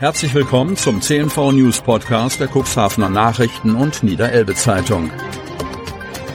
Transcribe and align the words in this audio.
Herzlich 0.00 0.32
willkommen 0.32 0.78
zum 0.78 1.02
CNV 1.02 1.52
News 1.52 1.82
Podcast 1.82 2.40
der 2.40 2.48
Cuxhavener 2.48 3.10
Nachrichten 3.10 3.74
und 3.74 4.02
Niederelbe 4.02 4.54
Zeitung. 4.54 5.10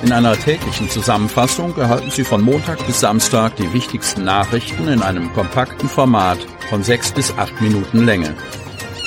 In 0.03 0.11
einer 0.11 0.37
täglichen 0.37 0.87
Zusammenfassung 0.87 1.75
erhalten 1.75 2.11
Sie 2.11 2.23
von 2.23 2.43
Montag 2.43 2.85
bis 2.85 2.99
Samstag 2.99 3.55
die 3.55 3.73
wichtigsten 3.73 4.23
Nachrichten 4.23 4.87
in 4.87 5.01
einem 5.01 5.33
kompakten 5.33 5.89
Format 5.89 6.37
von 6.69 6.83
sechs 6.83 7.11
bis 7.11 7.31
acht 7.39 7.59
Minuten 7.59 8.05
Länge. 8.05 8.35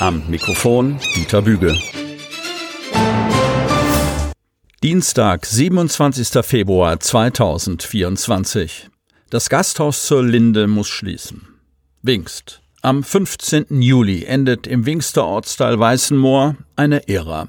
Am 0.00 0.25
Mikrofon 0.29 0.98
Dieter 1.14 1.43
Büge. 1.43 1.72
Dienstag, 4.82 5.46
27. 5.46 6.45
Februar 6.45 6.98
2024. 6.98 8.90
Das 9.30 9.48
Gasthaus 9.50 10.04
zur 10.04 10.25
Linde 10.25 10.66
muss 10.66 10.88
schließen. 10.88 11.46
Wingst. 12.02 12.61
Am 12.80 13.02
15. 13.02 13.82
Juli 13.82 14.24
endet 14.24 14.68
im 14.68 14.86
Wingster 14.86 15.24
Ortsteil 15.24 15.80
Weißenmoor 15.80 16.54
eine 16.76 17.08
Ära. 17.08 17.48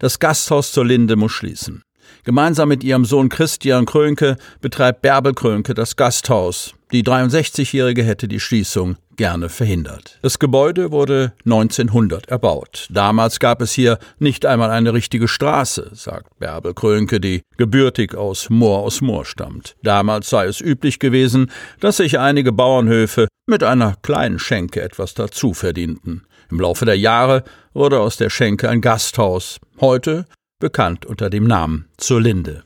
Das 0.00 0.18
Gasthaus 0.18 0.72
zur 0.72 0.84
Linde 0.84 1.16
muss 1.16 1.32
schließen. 1.32 1.82
Gemeinsam 2.26 2.68
mit 2.70 2.82
ihrem 2.82 3.04
Sohn 3.04 3.28
Christian 3.28 3.86
Krönke 3.86 4.36
betreibt 4.60 5.00
Bärbel 5.00 5.32
Krönke 5.32 5.74
das 5.74 5.94
Gasthaus. 5.94 6.74
Die 6.90 7.04
63-Jährige 7.04 8.02
hätte 8.02 8.26
die 8.26 8.40
Schließung 8.40 8.96
gerne 9.14 9.48
verhindert. 9.48 10.18
Das 10.22 10.40
Gebäude 10.40 10.90
wurde 10.90 11.34
1900 11.44 12.26
erbaut. 12.28 12.88
Damals 12.90 13.38
gab 13.38 13.62
es 13.62 13.72
hier 13.72 14.00
nicht 14.18 14.44
einmal 14.44 14.70
eine 14.70 14.92
richtige 14.92 15.28
Straße, 15.28 15.92
sagt 15.94 16.36
Bärbel 16.40 16.74
Krönke, 16.74 17.20
die 17.20 17.42
gebürtig 17.58 18.16
aus 18.16 18.50
Moor 18.50 18.80
aus 18.80 19.00
Moor 19.00 19.24
stammt. 19.24 19.76
Damals 19.84 20.28
sei 20.28 20.46
es 20.46 20.60
üblich 20.60 20.98
gewesen, 20.98 21.52
dass 21.78 21.98
sich 21.98 22.18
einige 22.18 22.50
Bauernhöfe 22.50 23.28
mit 23.46 23.62
einer 23.62 23.94
kleinen 24.02 24.40
Schenke 24.40 24.82
etwas 24.82 25.14
dazu 25.14 25.54
verdienten. 25.54 26.26
Im 26.50 26.58
Laufe 26.58 26.86
der 26.86 26.98
Jahre 26.98 27.44
wurde 27.72 28.00
aus 28.00 28.16
der 28.16 28.30
Schenke 28.30 28.68
ein 28.68 28.80
Gasthaus, 28.80 29.60
heute 29.80 30.26
bekannt 30.58 31.06
unter 31.06 31.30
dem 31.30 31.44
Namen 31.44 31.86
Zur 31.96 32.20
Linde. 32.20 32.64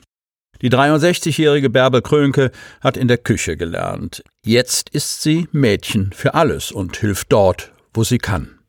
Die 0.63 0.71
63-jährige 0.71 1.71
Bärbel 1.71 2.03
Krönke 2.03 2.51
hat 2.81 2.97
in 2.97 3.09
der 3.09 3.17
Küche 3.17 3.57
gelernt. 3.57 4.23
Jetzt 4.45 4.91
ist 4.91 5.23
sie 5.23 5.49
Mädchen 5.53 6.13
für 6.13 6.35
alles 6.35 6.71
und 6.71 6.97
hilft 6.99 7.33
dort, 7.33 7.73
wo 7.95 8.05
sie 8.05 8.19
kann. 8.19 8.61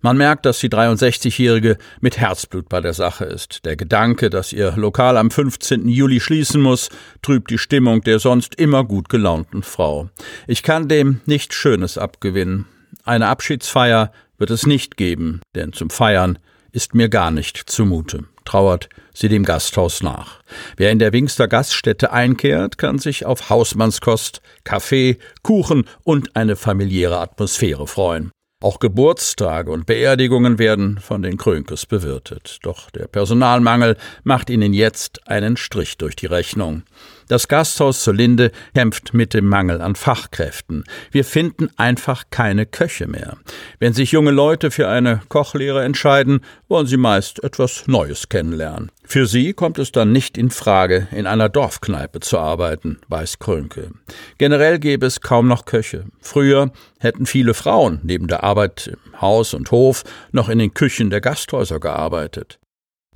Man 0.00 0.16
merkt, 0.16 0.44
dass 0.44 0.58
die 0.58 0.68
63-Jährige 0.68 1.78
mit 2.00 2.18
Herzblut 2.18 2.68
bei 2.68 2.80
der 2.80 2.94
Sache 2.94 3.24
ist. 3.24 3.64
Der 3.64 3.76
Gedanke, 3.76 4.28
dass 4.28 4.52
ihr 4.52 4.72
Lokal 4.76 5.16
am 5.16 5.30
15. 5.30 5.88
Juli 5.88 6.18
schließen 6.18 6.60
muss, 6.60 6.88
trübt 7.22 7.50
die 7.50 7.58
Stimmung 7.58 8.00
der 8.00 8.18
sonst 8.18 8.56
immer 8.56 8.82
gut 8.82 9.08
gelaunten 9.08 9.62
Frau. 9.62 10.10
Ich 10.48 10.64
kann 10.64 10.88
dem 10.88 11.20
nichts 11.26 11.54
Schönes 11.54 11.96
abgewinnen. 11.96 12.66
Eine 13.04 13.28
Abschiedsfeier 13.28 14.10
wird 14.36 14.50
es 14.50 14.66
nicht 14.66 14.96
geben, 14.96 15.40
denn 15.54 15.72
zum 15.72 15.90
Feiern 15.90 16.40
ist 16.72 16.94
mir 16.94 17.08
gar 17.08 17.30
nicht 17.30 17.56
zumute 17.70 18.24
trauert 18.48 18.88
sie 19.12 19.28
dem 19.28 19.44
Gasthaus 19.44 20.02
nach. 20.02 20.40
Wer 20.76 20.90
in 20.90 20.98
der 20.98 21.12
Wingster 21.12 21.48
Gaststätte 21.48 22.12
einkehrt, 22.12 22.78
kann 22.78 22.98
sich 22.98 23.26
auf 23.26 23.50
Hausmannskost, 23.50 24.40
Kaffee, 24.64 25.18
Kuchen 25.42 25.84
und 26.02 26.34
eine 26.34 26.56
familiäre 26.56 27.18
Atmosphäre 27.18 27.86
freuen. 27.86 28.30
Auch 28.60 28.80
Geburtstage 28.80 29.70
und 29.70 29.86
Beerdigungen 29.86 30.58
werden 30.58 30.98
von 30.98 31.22
den 31.22 31.36
Krönkes 31.36 31.86
bewirtet. 31.86 32.58
Doch 32.62 32.90
der 32.90 33.06
Personalmangel 33.06 33.96
macht 34.24 34.50
ihnen 34.50 34.72
jetzt 34.72 35.28
einen 35.28 35.56
Strich 35.56 35.98
durch 35.98 36.16
die 36.16 36.26
Rechnung. 36.26 36.82
Das 37.28 37.46
Gasthaus 37.46 38.02
zur 38.02 38.14
Linde 38.14 38.50
kämpft 38.74 39.12
mit 39.12 39.34
dem 39.34 39.46
Mangel 39.46 39.82
an 39.82 39.94
Fachkräften. 39.94 40.84
Wir 41.10 41.24
finden 41.24 41.68
einfach 41.76 42.24
keine 42.30 42.64
Köche 42.64 43.06
mehr. 43.06 43.36
Wenn 43.78 43.92
sich 43.92 44.12
junge 44.12 44.30
Leute 44.30 44.70
für 44.70 44.88
eine 44.88 45.20
Kochlehre 45.28 45.84
entscheiden, 45.84 46.40
wollen 46.68 46.86
sie 46.86 46.96
meist 46.96 47.44
etwas 47.44 47.86
Neues 47.86 48.30
kennenlernen. 48.30 48.90
Für 49.04 49.26
sie 49.26 49.52
kommt 49.52 49.78
es 49.78 49.92
dann 49.92 50.12
nicht 50.12 50.38
in 50.38 50.50
Frage, 50.50 51.08
in 51.12 51.26
einer 51.26 51.48
Dorfkneipe 51.48 52.20
zu 52.20 52.38
arbeiten, 52.38 52.98
weiß 53.08 53.38
Krönke. 53.38 53.90
Generell 54.38 54.78
gäbe 54.78 55.06
es 55.06 55.20
kaum 55.20 55.48
noch 55.48 55.66
Köche. 55.66 56.04
Früher 56.20 56.72
hätten 56.98 57.26
viele 57.26 57.54
Frauen 57.54 58.00
neben 58.02 58.26
der 58.26 58.42
Arbeit 58.42 58.88
im 58.88 59.20
Haus 59.20 59.52
und 59.52 59.70
Hof 59.70 60.04
noch 60.32 60.48
in 60.48 60.58
den 60.58 60.72
Küchen 60.72 61.10
der 61.10 61.20
Gasthäuser 61.20 61.80
gearbeitet. 61.80 62.58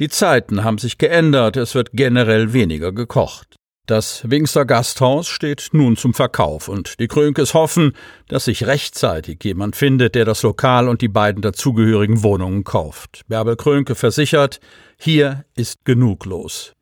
Die 0.01 0.09
Zeiten 0.09 0.65
haben 0.65 0.79
sich 0.79 0.99
geändert, 0.99 1.57
es 1.57 1.75
wird 1.75 1.91
generell 1.93 2.53
weniger 2.53 2.93
gekocht. 2.93 3.57
Das 3.87 4.31
Wingster 4.31 4.65
Gasthaus 4.65 5.27
steht 5.27 5.71
nun 5.73 5.97
zum 5.97 6.15
Verkauf 6.15 6.69
und 6.69 7.01
die 7.01 7.09
Krönkes 7.09 7.53
hoffen, 7.53 7.95
dass 8.29 8.45
sich 8.45 8.65
rechtzeitig 8.65 9.43
jemand 9.43 9.75
findet, 9.75 10.15
der 10.15 10.25
das 10.25 10.45
Lokal 10.45 10.89
und 10.89 11.01
die 11.03 11.09
beiden 11.09 11.43
dazugehörigen 11.43 12.23
Wohnungen 12.23 12.63
kauft. 12.63 13.23
Bärbel 13.27 13.57
Krönke 13.57 13.97
versichert, 13.97 14.61
hier 14.97 15.45
ist 15.57 15.85
genug 15.85 16.27
los. 16.27 16.75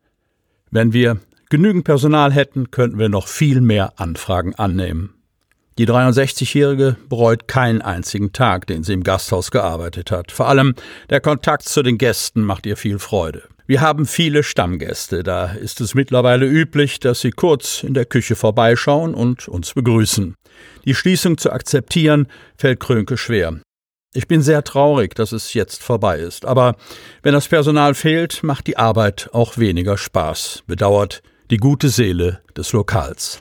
Wenn 0.69 0.93
wir 0.93 1.19
genügend 1.49 1.85
Personal 1.85 2.31
hätten, 2.31 2.69
könnten 2.69 2.99
wir 2.99 3.09
noch 3.09 3.27
viel 3.27 3.61
mehr 3.61 3.99
Anfragen 3.99 4.53
annehmen. 4.53 5.15
Die 5.79 5.87
63-Jährige 5.87 6.97
bereut 7.09 7.47
keinen 7.47 7.81
einzigen 7.81 8.31
Tag, 8.31 8.67
den 8.67 8.83
sie 8.83 8.93
im 8.93 9.03
Gasthaus 9.03 9.49
gearbeitet 9.49 10.11
hat. 10.11 10.31
Vor 10.31 10.47
allem 10.47 10.75
der 11.09 11.21
Kontakt 11.21 11.63
zu 11.63 11.81
den 11.81 11.97
Gästen 11.97 12.43
macht 12.43 12.67
ihr 12.67 12.77
viel 12.77 12.99
Freude. 12.99 13.41
Wir 13.67 13.81
haben 13.81 14.05
viele 14.05 14.43
Stammgäste, 14.43 15.23
da 15.23 15.45
ist 15.51 15.81
es 15.81 15.93
mittlerweile 15.93 16.45
üblich, 16.45 16.99
dass 16.99 17.21
sie 17.21 17.31
kurz 17.31 17.83
in 17.83 17.93
der 17.93 18.05
Küche 18.05 18.35
vorbeischauen 18.35 19.13
und 19.13 19.47
uns 19.47 19.73
begrüßen. 19.73 20.35
Die 20.85 20.95
Schließung 20.95 21.37
zu 21.37 21.51
akzeptieren 21.51 22.27
fällt 22.57 22.79
Krönke 22.79 23.17
schwer. 23.17 23.61
Ich 24.13 24.27
bin 24.27 24.41
sehr 24.41 24.63
traurig, 24.63 25.15
dass 25.15 25.31
es 25.31 25.53
jetzt 25.53 25.83
vorbei 25.83 26.19
ist, 26.19 26.45
aber 26.45 26.75
wenn 27.23 27.33
das 27.33 27.47
Personal 27.47 27.93
fehlt, 27.93 28.43
macht 28.43 28.67
die 28.67 28.77
Arbeit 28.77 29.29
auch 29.31 29.57
weniger 29.57 29.97
Spaß, 29.97 30.63
bedauert 30.67 31.21
die 31.49 31.57
gute 31.57 31.89
Seele 31.89 32.41
des 32.57 32.73
Lokals. 32.73 33.39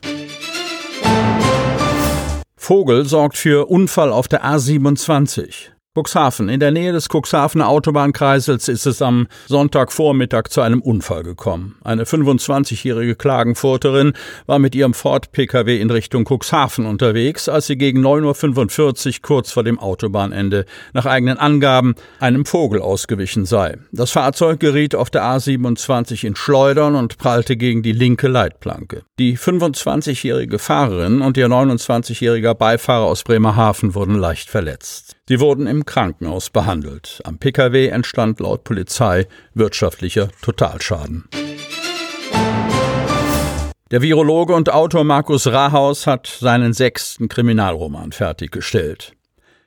Vogel 2.56 3.04
sorgt 3.04 3.36
für 3.36 3.68
Unfall 3.68 4.12
auf 4.12 4.28
der 4.28 4.44
A27. 4.44 5.70
Cuxhaven. 5.92 6.48
In 6.48 6.60
der 6.60 6.70
Nähe 6.70 6.92
des 6.92 7.08
Cuxhavener 7.08 7.68
Autobahnkreisels 7.68 8.68
ist 8.68 8.86
es 8.86 9.02
am 9.02 9.26
Sonntagvormittag 9.48 10.44
zu 10.48 10.60
einem 10.60 10.80
Unfall 10.80 11.24
gekommen. 11.24 11.74
Eine 11.82 12.04
25-jährige 12.04 13.16
Klagenfurterin 13.16 14.12
war 14.46 14.60
mit 14.60 14.76
ihrem 14.76 14.94
Ford-Pkw 14.94 15.80
in 15.80 15.90
Richtung 15.90 16.24
Cuxhaven 16.24 16.86
unterwegs, 16.86 17.48
als 17.48 17.66
sie 17.66 17.76
gegen 17.76 18.06
9.45 18.06 19.08
Uhr 19.08 19.14
kurz 19.22 19.50
vor 19.50 19.64
dem 19.64 19.80
Autobahnende 19.80 20.64
nach 20.92 21.06
eigenen 21.06 21.38
Angaben 21.38 21.96
einem 22.20 22.46
Vogel 22.46 22.80
ausgewichen 22.80 23.44
sei. 23.44 23.76
Das 23.90 24.12
Fahrzeug 24.12 24.60
geriet 24.60 24.94
auf 24.94 25.10
der 25.10 25.24
A27 25.24 26.24
in 26.24 26.36
Schleudern 26.36 26.94
und 26.94 27.18
prallte 27.18 27.56
gegen 27.56 27.82
die 27.82 27.90
linke 27.90 28.28
Leitplanke. 28.28 29.02
Die 29.18 29.36
25-jährige 29.36 30.60
Fahrerin 30.60 31.20
und 31.20 31.36
ihr 31.36 31.48
29-jähriger 31.48 32.54
Beifahrer 32.54 33.06
aus 33.06 33.24
Bremerhaven 33.24 33.96
wurden 33.96 34.14
leicht 34.14 34.48
verletzt. 34.48 35.16
Sie 35.30 35.38
wurden 35.38 35.68
im 35.68 35.79
Krankenhaus 35.84 36.50
behandelt. 36.50 37.20
Am 37.24 37.38
Pkw 37.38 37.88
entstand 37.88 38.40
laut 38.40 38.64
Polizei 38.64 39.26
wirtschaftlicher 39.54 40.28
Totalschaden. 40.42 41.28
Der 43.90 44.02
Virologe 44.02 44.54
und 44.54 44.70
Autor 44.70 45.02
Markus 45.02 45.48
Rahaus 45.48 46.06
hat 46.06 46.28
seinen 46.28 46.72
sechsten 46.72 47.28
Kriminalroman 47.28 48.12
fertiggestellt. 48.12 49.14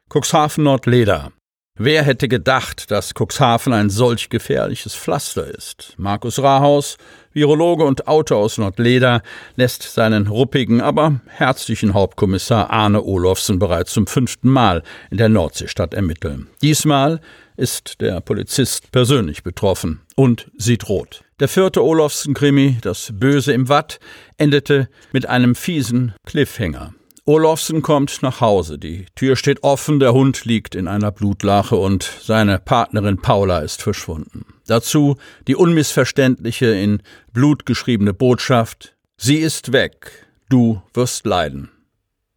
Cuxhaven 0.09 0.63
Nordleder. 0.63 1.33
Wer 1.75 2.03
hätte 2.03 2.27
gedacht, 2.27 2.91
dass 2.91 3.13
Cuxhaven 3.15 3.73
ein 3.73 3.89
solch 3.89 4.29
gefährliches 4.29 4.95
Pflaster 4.95 5.47
ist? 5.47 5.95
Markus 5.97 6.41
Rahaus, 6.41 6.97
Virologe 7.33 7.83
und 7.83 8.07
Autor 8.07 8.37
aus 8.37 8.57
Nordleder, 8.57 9.21
lässt 9.55 9.83
seinen 9.83 10.27
ruppigen, 10.27 10.81
aber 10.81 11.21
herzlichen 11.27 11.93
Hauptkommissar 11.93 12.69
Arne 12.69 13.03
Olofsen 13.03 13.59
bereits 13.59 13.93
zum 13.93 14.07
fünften 14.07 14.49
Mal 14.49 14.83
in 15.11 15.17
der 15.17 15.29
Nordseestadt 15.29 15.93
ermitteln. 15.93 16.47
Diesmal 16.61 17.19
ist 17.57 18.01
der 18.01 18.21
Polizist 18.21 18.91
persönlich 18.91 19.43
betroffen 19.43 20.01
und 20.15 20.49
sieht 20.57 20.89
rot. 20.89 21.23
Der 21.39 21.47
vierte 21.47 21.83
Olofsen-Krimi, 21.83 22.77
das 22.81 23.11
Böse 23.13 23.53
im 23.53 23.69
Watt, 23.69 23.99
endete 24.37 24.87
mit 25.11 25.27
einem 25.27 25.55
fiesen 25.55 26.13
Cliffhanger. 26.25 26.93
Olofsen 27.25 27.81
kommt 27.81 28.21
nach 28.21 28.41
Hause. 28.41 28.77
Die 28.77 29.05
Tür 29.15 29.35
steht 29.35 29.63
offen, 29.63 29.99
der 29.99 30.13
Hund 30.13 30.43
liegt 30.45 30.75
in 30.75 30.89
einer 30.89 31.11
Blutlache 31.11 31.77
und 31.77 32.03
seine 32.21 32.59
Partnerin 32.59 33.17
Paula 33.17 33.59
ist 33.59 33.81
verschwunden. 33.81 34.45
Dazu 34.67 35.17
die 35.47 35.55
unmissverständliche 35.55 36.67
in 36.67 37.01
Blut 37.33 37.65
geschriebene 37.65 38.13
Botschaft 38.13 38.95
Sie 39.17 39.37
ist 39.37 39.71
weg, 39.71 40.27
du 40.49 40.81
wirst 40.93 41.25
leiden. 41.25 41.69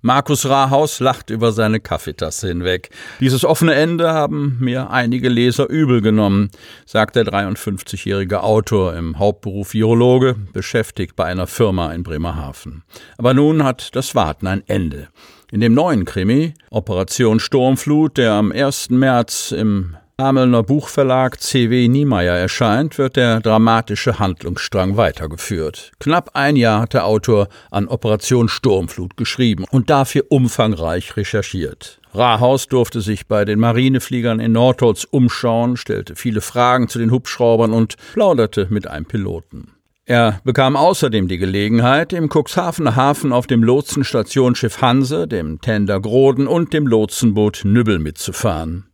Markus 0.02 0.48
Rahaus 0.48 1.00
lacht 1.00 1.30
über 1.30 1.50
seine 1.50 1.80
Kaffeetasse 1.80 2.46
hinweg. 2.46 2.90
Dieses 3.18 3.44
offene 3.44 3.74
Ende 3.74 4.12
haben 4.12 4.56
mir 4.60 4.90
einige 4.90 5.28
Leser 5.28 5.68
übel 5.68 6.00
genommen, 6.00 6.50
sagt 6.84 7.16
der 7.16 7.24
53-jährige 7.24 8.44
Autor 8.44 8.94
im 8.94 9.18
Hauptberuf 9.18 9.72
Virologe, 9.74 10.36
beschäftigt 10.52 11.16
bei 11.16 11.24
einer 11.24 11.48
Firma 11.48 11.92
in 11.92 12.04
Bremerhaven. 12.04 12.84
Aber 13.18 13.34
nun 13.34 13.64
hat 13.64 13.96
das 13.96 14.14
Warten 14.14 14.46
ein 14.46 14.62
Ende. 14.68 15.08
In 15.50 15.60
dem 15.60 15.74
neuen 15.74 16.04
Krimi, 16.04 16.54
Operation 16.70 17.40
Sturmflut, 17.40 18.16
der 18.16 18.34
am 18.34 18.52
1. 18.52 18.90
März 18.90 19.50
im 19.50 19.96
Amelner 20.18 20.62
Buchverlag 20.62 21.38
C.W. 21.42 21.88
Niemeyer 21.88 22.38
erscheint, 22.38 22.96
wird 22.96 23.16
der 23.16 23.40
dramatische 23.40 24.18
Handlungsstrang 24.18 24.96
weitergeführt. 24.96 25.92
Knapp 26.00 26.30
ein 26.32 26.56
Jahr 26.56 26.80
hat 26.80 26.94
der 26.94 27.04
Autor 27.04 27.48
an 27.70 27.86
Operation 27.86 28.48
Sturmflut 28.48 29.18
geschrieben 29.18 29.66
und 29.70 29.90
dafür 29.90 30.24
umfangreich 30.30 31.18
recherchiert. 31.18 32.00
Rahaus 32.14 32.66
durfte 32.66 33.02
sich 33.02 33.26
bei 33.26 33.44
den 33.44 33.58
Marinefliegern 33.58 34.40
in 34.40 34.52
Nordholz 34.52 35.04
umschauen, 35.04 35.76
stellte 35.76 36.16
viele 36.16 36.40
Fragen 36.40 36.88
zu 36.88 36.98
den 36.98 37.10
Hubschraubern 37.10 37.74
und 37.74 37.96
plauderte 38.14 38.68
mit 38.70 38.88
einem 38.88 39.04
Piloten. 39.04 39.72
Er 40.06 40.40
bekam 40.44 40.76
außerdem 40.76 41.28
die 41.28 41.36
Gelegenheit, 41.36 42.14
im 42.14 42.30
Cuxhavener 42.30 42.96
Hafen 42.96 43.34
auf 43.34 43.46
dem 43.46 43.62
Lotsenstationsschiff 43.62 44.80
Hanse, 44.80 45.28
dem 45.28 45.60
Tender 45.60 46.00
Groden 46.00 46.46
und 46.46 46.72
dem 46.72 46.86
Lotsenboot 46.86 47.66
Nübbel 47.66 47.98
mitzufahren. 47.98 48.86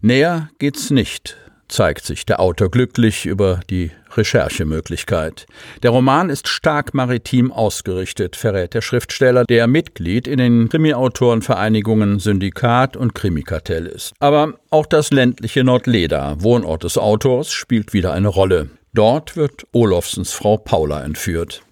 Näher 0.00 0.50
geht's 0.58 0.90
nicht, 0.90 1.36
zeigt 1.68 2.04
sich 2.04 2.26
der 2.26 2.40
Autor 2.40 2.70
glücklich 2.70 3.26
über 3.26 3.60
die 3.70 3.90
Recherchemöglichkeit. 4.16 5.46
Der 5.82 5.90
Roman 5.90 6.30
ist 6.30 6.48
stark 6.48 6.94
maritim 6.94 7.50
ausgerichtet, 7.52 8.36
verrät 8.36 8.74
der 8.74 8.80
Schriftsteller, 8.80 9.44
der 9.44 9.66
Mitglied 9.66 10.28
in 10.28 10.38
den 10.38 10.68
Krimi-Autorenvereinigungen 10.68 12.18
Syndikat 12.20 12.96
und 12.96 13.14
Krimikartell 13.14 13.86
ist. 13.86 14.12
Aber 14.20 14.54
auch 14.70 14.86
das 14.86 15.10
ländliche 15.10 15.64
Nordleda, 15.64 16.36
Wohnort 16.38 16.84
des 16.84 16.98
Autors, 16.98 17.52
spielt 17.52 17.92
wieder 17.92 18.12
eine 18.12 18.28
Rolle. 18.28 18.70
Dort 18.92 19.36
wird 19.36 19.64
Olofsens 19.72 20.32
Frau 20.32 20.56
Paula 20.56 21.02
entführt. 21.02 21.62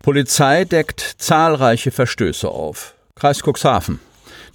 Polizei 0.00 0.64
deckt 0.64 1.00
zahlreiche 1.18 1.90
Verstöße 1.90 2.48
auf. 2.48 2.94
Kreis 3.16 3.42
Cuxhaven. 3.42 4.00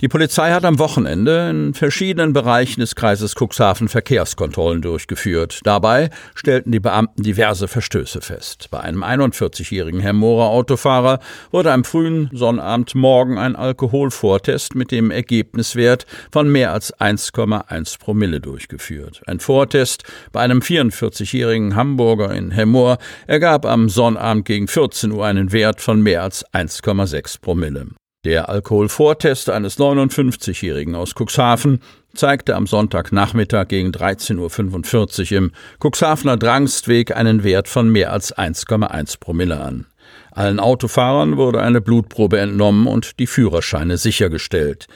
Die 0.01 0.07
Polizei 0.07 0.51
hat 0.51 0.63
am 0.63 0.79
Wochenende 0.79 1.49
in 1.49 1.73
verschiedenen 1.73 2.31
Bereichen 2.31 2.79
des 2.79 2.95
Kreises 2.95 3.35
Cuxhaven 3.35 3.89
Verkehrskontrollen 3.89 4.81
durchgeführt. 4.81 5.59
Dabei 5.63 6.09
stellten 6.35 6.71
die 6.71 6.79
Beamten 6.79 7.21
diverse 7.21 7.67
Verstöße 7.67 8.21
fest. 8.21 8.69
Bei 8.71 8.79
einem 8.79 9.03
41-jährigen 9.03 9.99
Hermorer 9.99 10.51
Autofahrer 10.51 11.19
wurde 11.51 11.73
am 11.73 11.83
frühen 11.83 12.29
Sonnabendmorgen 12.31 13.37
ein 13.37 13.57
Alkoholvortest 13.57 14.73
mit 14.73 14.91
dem 14.91 15.11
Ergebniswert 15.11 16.05
von 16.31 16.49
mehr 16.49 16.71
als 16.71 16.97
1,1 16.97 17.99
Promille 17.99 18.39
durchgeführt. 18.39 19.21
Ein 19.27 19.41
Vortest 19.41 20.05
bei 20.31 20.39
einem 20.39 20.59
44-jährigen 20.59 21.75
Hamburger 21.75 22.33
in 22.33 22.51
Hemmoor 22.51 22.99
ergab 23.27 23.65
am 23.65 23.89
Sonnabend 23.89 24.45
gegen 24.45 24.69
14 24.69 25.11
Uhr 25.11 25.25
einen 25.25 25.51
Wert 25.51 25.81
von 25.81 26.01
mehr 26.01 26.23
als 26.23 26.45
1,6 26.53 27.41
Promille. 27.41 27.87
Der 28.25 28.49
Alkoholvortest 28.49 29.49
eines 29.49 29.79
59-Jährigen 29.79 30.93
aus 30.93 31.13
Cuxhaven 31.15 31.79
zeigte 32.13 32.57
am 32.57 32.67
Sonntagnachmittag 32.67 33.69
gegen 33.69 33.91
13.45 33.91 35.31
Uhr 35.31 35.37
im 35.37 35.51
Cuxhavener 35.81 36.35
Drangstweg 36.35 37.15
einen 37.15 37.45
Wert 37.45 37.69
von 37.69 37.89
mehr 37.89 38.11
als 38.11 38.35
1,1 38.37 39.21
Promille 39.21 39.61
an. 39.61 39.85
Allen 40.31 40.59
Autofahrern 40.59 41.37
wurde 41.37 41.61
eine 41.61 41.79
Blutprobe 41.79 42.39
entnommen 42.39 42.87
und 42.87 43.19
die 43.19 43.27
Führerscheine 43.27 43.97
sichergestellt. 43.97 44.87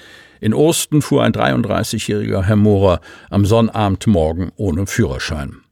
In 0.41 0.53
Osten 0.53 1.01
fuhr 1.01 1.23
ein 1.23 1.31
33-jähriger 1.31 2.43
Herr 2.43 2.57
Mohrer 2.57 2.99
am 3.29 3.45
Sonnabendmorgen 3.45 4.51
ohne 4.57 4.85
Führerschein. 4.85 5.62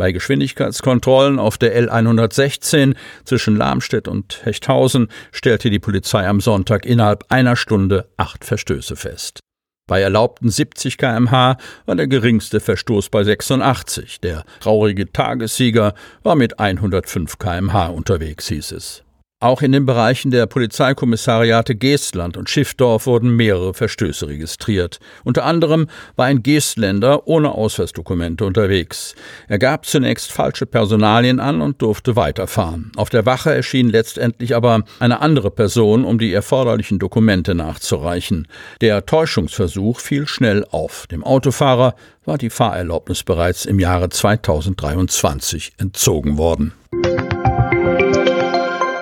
Bei 0.00 0.12
Geschwindigkeitskontrollen 0.12 1.38
auf 1.38 1.58
der 1.58 1.78
L116 1.78 2.96
zwischen 3.26 3.54
Lamstedt 3.54 4.08
und 4.08 4.40
Hechthausen 4.46 5.08
stellte 5.30 5.68
die 5.68 5.78
Polizei 5.78 6.26
am 6.26 6.40
Sonntag 6.40 6.86
innerhalb 6.86 7.26
einer 7.28 7.54
Stunde 7.54 8.08
acht 8.16 8.46
Verstöße 8.46 8.96
fest. 8.96 9.40
Bei 9.86 10.00
erlaubten 10.00 10.48
70 10.48 10.96
kmh 10.96 11.58
war 11.84 11.96
der 11.96 12.06
geringste 12.06 12.60
Verstoß 12.60 13.10
bei 13.10 13.24
86. 13.24 14.22
Der 14.22 14.44
traurige 14.60 15.12
Tagessieger 15.12 15.92
war 16.22 16.34
mit 16.34 16.58
105 16.58 17.36
kmh 17.38 17.88
unterwegs, 17.88 18.48
hieß 18.48 18.72
es. 18.72 19.04
Auch 19.42 19.62
in 19.62 19.72
den 19.72 19.86
Bereichen 19.86 20.30
der 20.30 20.44
Polizeikommissariate 20.44 21.74
Geestland 21.74 22.36
und 22.36 22.50
Schiffdorf 22.50 23.06
wurden 23.06 23.34
mehrere 23.36 23.72
Verstöße 23.72 24.28
registriert. 24.28 24.98
Unter 25.24 25.46
anderem 25.46 25.86
war 26.14 26.26
ein 26.26 26.42
Geestländer 26.42 27.26
ohne 27.26 27.52
Ausweisdokumente 27.52 28.44
unterwegs. 28.44 29.14
Er 29.48 29.58
gab 29.58 29.86
zunächst 29.86 30.30
falsche 30.30 30.66
Personalien 30.66 31.40
an 31.40 31.62
und 31.62 31.80
durfte 31.80 32.16
weiterfahren. 32.16 32.92
Auf 32.96 33.08
der 33.08 33.24
Wache 33.24 33.54
erschien 33.54 33.88
letztendlich 33.88 34.54
aber 34.54 34.84
eine 34.98 35.22
andere 35.22 35.50
Person, 35.50 36.04
um 36.04 36.18
die 36.18 36.34
erforderlichen 36.34 36.98
Dokumente 36.98 37.54
nachzureichen. 37.54 38.46
Der 38.82 39.06
Täuschungsversuch 39.06 40.00
fiel 40.00 40.26
schnell 40.26 40.66
auf. 40.70 41.06
Dem 41.06 41.24
Autofahrer 41.24 41.94
war 42.26 42.36
die 42.36 42.50
Fahrerlaubnis 42.50 43.22
bereits 43.22 43.64
im 43.64 43.78
Jahre 43.78 44.10
2023 44.10 45.72
entzogen 45.78 46.36
worden. 46.36 46.74